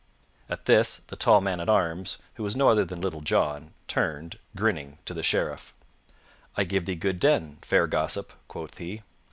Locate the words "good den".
6.95-7.59